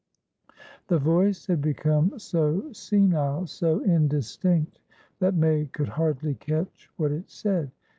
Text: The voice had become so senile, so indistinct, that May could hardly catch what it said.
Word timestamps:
The 0.87 0.97
voice 0.97 1.45
had 1.45 1.61
become 1.61 2.17
so 2.17 2.71
senile, 2.71 3.45
so 3.45 3.81
indistinct, 3.81 4.79
that 5.19 5.35
May 5.35 5.67
could 5.67 5.89
hardly 5.89 6.33
catch 6.33 6.89
what 6.97 7.11
it 7.11 7.29
said. 7.29 7.69